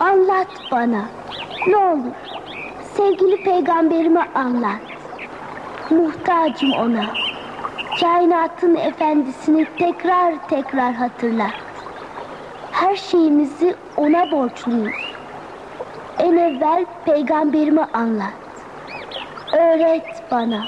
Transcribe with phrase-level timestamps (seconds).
[0.00, 1.04] Anlat bana.
[1.66, 2.12] Ne olur.
[2.96, 4.80] Sevgili peygamberime anlat.
[5.90, 7.06] Muhtacım ona.
[8.00, 11.54] Kainatın efendisini tekrar tekrar hatırlat.
[12.72, 15.14] Her şeyimizi ona borçluyuz.
[16.18, 18.32] En evvel peygamberime anlat.
[19.52, 20.64] Öğret bana.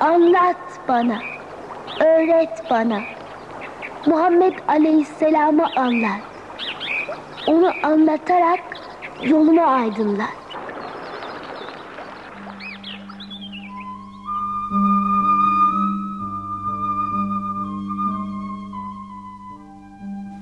[0.00, 0.56] Anlat
[0.88, 1.18] bana.
[2.00, 3.00] Öğret bana.
[4.06, 6.33] Muhammed Aleyhisselam'ı anlat.
[7.46, 8.60] Onu anlatarak
[9.24, 10.28] yolumu aydınlat.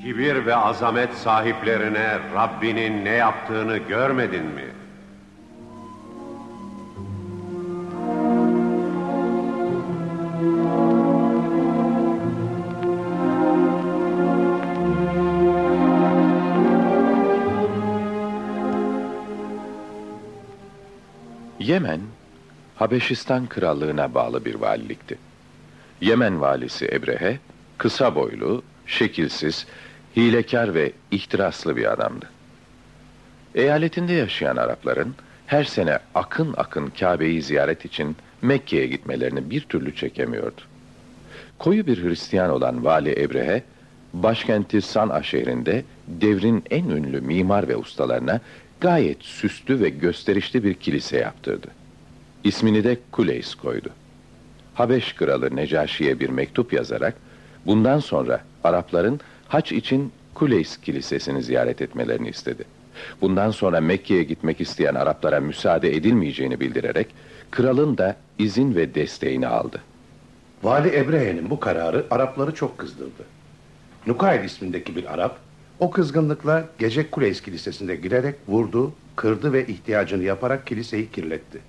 [0.03, 4.72] Kibir ve azamet sahiplerine Rabbinin ne yaptığını görmedin mi?
[21.63, 22.01] Yemen,
[22.77, 25.19] Habeşistan krallığına bağlı bir valilikti.
[26.01, 27.39] Yemen valisi Ebrehe,
[27.79, 29.67] kısa boylu, şekilsiz,
[30.17, 32.31] hilekar ve ihtiraslı bir adamdı.
[33.55, 35.15] Eyaletinde yaşayan Arapların
[35.47, 40.61] her sene akın akın Kabe'yi ziyaret için Mekke'ye gitmelerini bir türlü çekemiyordu.
[41.59, 43.63] Koyu bir Hristiyan olan Vali Ebrehe,
[44.13, 48.41] başkenti San'a şehrinde devrin en ünlü mimar ve ustalarına
[48.83, 51.67] gayet süslü ve gösterişli bir kilise yaptırdı.
[52.45, 53.89] İsmini de Kuleys koydu.
[54.75, 57.15] Habeş kralı Necaşi'ye bir mektup yazarak
[57.67, 62.65] bundan sonra Arapların haç için Kuleys kilisesini ziyaret etmelerini istedi.
[63.21, 67.07] Bundan sonra Mekke'ye gitmek isteyen Araplara müsaade edilmeyeceğini bildirerek
[67.51, 69.81] kralın da izin ve desteğini aldı.
[70.63, 73.25] Vali Ebrehe'nin bu kararı Arapları çok kızdırdı.
[74.07, 75.39] Nukayl ismindeki bir Arap
[75.83, 81.61] o kızgınlıkla gece Kuleys Kilisesi'nde girerek vurdu, kırdı ve ihtiyacını yaparak kiliseyi kirletti.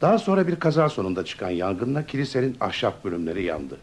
[0.00, 3.78] Daha sonra bir kaza sonunda çıkan yangınla kilisenin ahşap bölümleri yandı.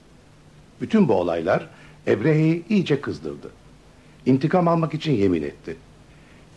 [0.81, 1.67] Bütün bu olaylar
[2.07, 3.51] Ebrehe'yi iyice kızdırdı.
[4.25, 5.75] İntikam almak için yemin etti.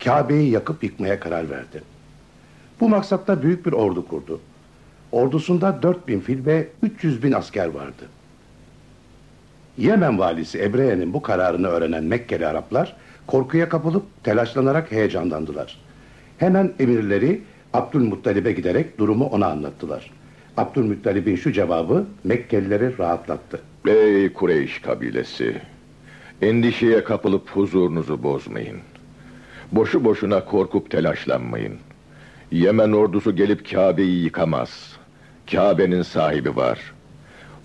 [0.03, 1.83] Kabe'yi yakıp yıkmaya karar verdi.
[2.79, 4.41] Bu maksatla büyük bir ordu kurdu.
[5.11, 8.03] Ordusunda 4000 fil ve 300 bin asker vardı.
[9.77, 12.95] Yemen valisi Ebrehe'nin bu kararını öğrenen Mekkeli Araplar
[13.27, 15.77] korkuya kapılıp telaşlanarak heyecanlandılar.
[16.37, 17.41] Hemen emirleri
[17.73, 20.11] Abdülmuttalib'e giderek durumu ona anlattılar.
[20.57, 23.61] Abdülmuttalib'in şu cevabı Mekkelileri rahatlattı.
[23.87, 25.61] Ey Kureyş kabilesi!
[26.41, 28.77] Endişeye kapılıp huzurunuzu bozmayın.
[29.71, 31.73] Boşu boşuna korkup telaşlanmayın.
[32.51, 34.97] Yemen ordusu gelip Kabe'yi yıkamaz.
[35.51, 36.79] Kabe'nin sahibi var.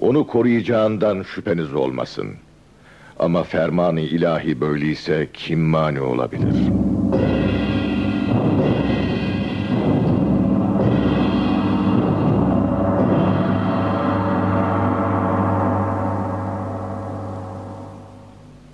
[0.00, 2.28] Onu koruyacağından şüpheniz olmasın.
[3.19, 6.54] Ama fermanı ilahi böyleyse kim mani olabilir?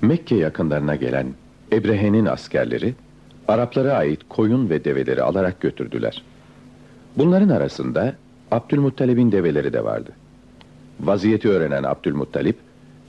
[0.03, 1.27] Mekke yakınlarına gelen
[1.73, 2.95] Ebrehe'nin askerleri
[3.49, 6.23] Araplara ait koyun ve develeri alarak götürdüler.
[7.17, 8.15] Bunların arasında
[8.51, 10.13] Abdülmuttalib'in develeri de vardı.
[11.01, 12.57] Vaziyeti öğrenen Abdülmuttalip,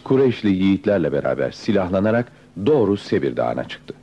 [0.04, 2.32] Kureyşli yiğitlerle beraber silahlanarak
[2.66, 3.94] doğru Sebir Dağı'na çıktı.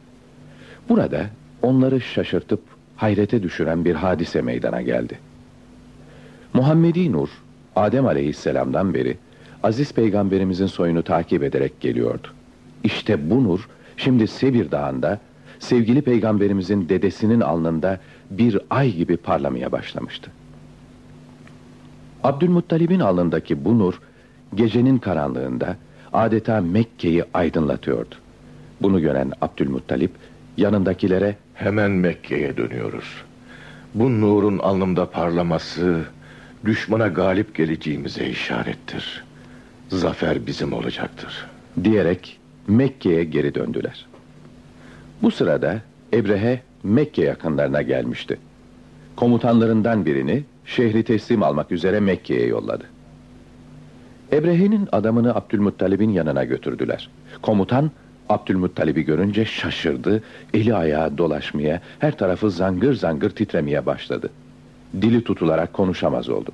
[0.88, 1.26] Burada
[1.62, 2.60] onları şaşırtıp
[2.96, 5.18] hayrete düşüren bir hadise meydana geldi.
[6.54, 7.28] Muhammedi Nur,
[7.76, 9.16] Adem aleyhisselamdan beri
[9.62, 12.28] Aziz Peygamberimizin soyunu takip ederek geliyordu.
[12.84, 15.20] İşte bu nur şimdi Sebir Dağı'nda
[15.58, 18.00] sevgili peygamberimizin dedesinin alnında
[18.30, 20.30] bir ay gibi parlamaya başlamıştı.
[22.24, 24.00] Abdülmuttalib'in alnındaki bu nur
[24.54, 25.76] gecenin karanlığında
[26.12, 28.14] adeta Mekke'yi aydınlatıyordu.
[28.82, 30.10] Bunu gören Abdülmuttalip
[30.56, 33.04] yanındakilere Hemen Mekke'ye dönüyoruz.
[33.94, 36.00] Bu nurun alnımda parlaması
[36.64, 39.24] düşmana galip geleceğimize işarettir.
[39.88, 41.46] Zafer bizim olacaktır.
[41.84, 44.06] diyerek Mekke'ye geri döndüler.
[45.22, 45.80] Bu sırada
[46.14, 48.38] Ebrehe Mekke yakınlarına gelmişti.
[49.16, 52.84] Komutanlarından birini şehri teslim almak üzere Mekke'ye yolladı.
[54.32, 57.10] Ebrehe'nin adamını Abdülmuttalib'in yanına götürdüler.
[57.42, 57.90] Komutan
[58.28, 60.22] Abdülmuttalib'i görünce şaşırdı,
[60.54, 64.30] eli ayağı dolaşmaya, her tarafı zangır zangır titremeye başladı.
[65.02, 66.50] Dili tutularak konuşamaz oldu.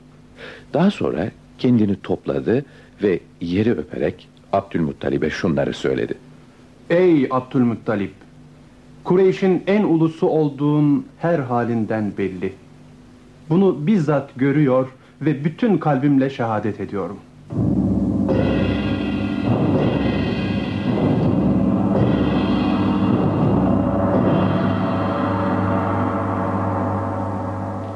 [0.72, 2.64] Daha sonra kendini topladı
[3.02, 6.14] ve yeri öperek Abdülmuttalib'e şunları söyledi.
[6.90, 8.12] Ey Abdülmuttalip!
[9.04, 12.52] Kureyş'in en ulusu olduğun her halinden belli.
[13.50, 14.88] Bunu bizzat görüyor
[15.20, 17.16] ve bütün kalbimle şehadet ediyorum.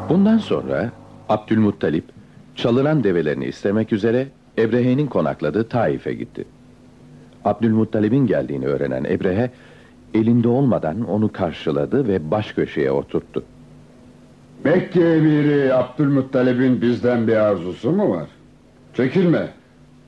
[0.09, 0.91] Bundan sonra
[1.29, 2.05] Abdülmuttalip
[2.55, 4.29] çalınan develerini istemek üzere
[4.59, 6.45] Ebrehe'nin konakladığı Taif'e gitti.
[7.45, 9.51] Abdülmuttalib'in geldiğini öğrenen Ebrehe
[10.15, 13.45] elinde olmadan onu karşıladı ve baş köşeye oturttu.
[14.65, 18.29] Mekke emiri Abdülmuttalib'in bizden bir arzusu mu var?
[18.95, 19.49] Çekilme.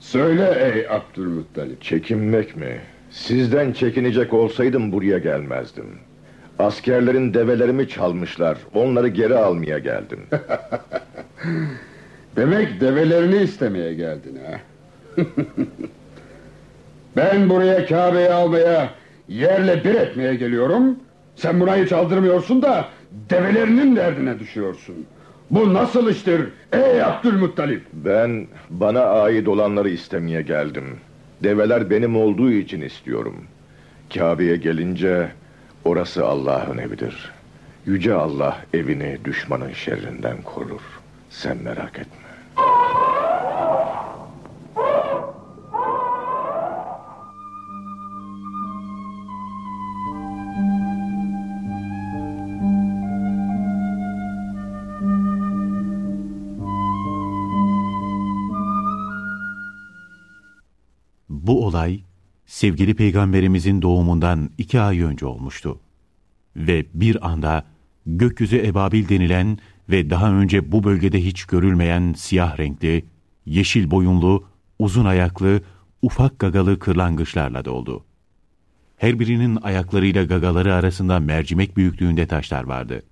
[0.00, 1.82] Söyle ey Abdülmuttalip.
[1.82, 2.80] Çekinmek mi?
[3.10, 5.86] Sizden çekinecek olsaydım buraya gelmezdim.
[6.58, 8.58] Askerlerin develerimi çalmışlar.
[8.74, 10.20] Onları geri almaya geldim.
[12.36, 14.60] Demek develerini istemeye geldin ha?
[17.16, 18.90] ben buraya Kabe'yi almaya,
[19.28, 20.98] yerle bir etmeye geliyorum.
[21.36, 22.84] Sen buna hiç aldırmıyorsun da
[23.30, 25.06] develerinin derdine düşüyorsun.
[25.50, 27.82] Bu nasıl iştir ey Abdülmuttalip?
[27.92, 30.84] Ben bana ait olanları istemeye geldim.
[31.42, 33.44] Develer benim olduğu için istiyorum.
[34.14, 35.28] Kabe'ye gelince
[35.84, 37.32] orası Allah'ın evidir.
[37.86, 40.80] Yüce Allah evini düşmanın şerrinden korur.
[41.30, 42.23] Sen merak etme.
[61.44, 62.00] Bu olay
[62.46, 65.80] sevgili peygamberimizin doğumundan iki ay önce olmuştu.
[66.56, 67.64] Ve bir anda
[68.06, 69.58] gökyüzü ebabil denilen
[69.90, 73.04] ve daha önce bu bölgede hiç görülmeyen siyah renkli,
[73.46, 74.44] yeşil boyunlu,
[74.78, 75.60] uzun ayaklı,
[76.02, 78.04] ufak gagalı kırlangıçlarla doldu.
[78.96, 83.02] Her birinin ayaklarıyla gagaları arasında mercimek büyüklüğünde taşlar vardı.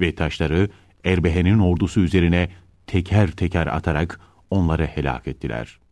[0.00, 0.68] Ve taşları
[1.04, 2.48] Erbehe'nin ordusu üzerine
[2.86, 4.20] teker teker atarak
[4.50, 5.83] onları helak ettiler.''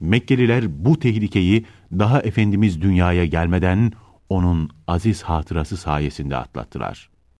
[0.00, 3.92] Mekkeliler bu tehlikeyi daha Efendimiz dünyaya gelmeden
[4.28, 7.15] onun aziz hatırası sayesinde atlattılar.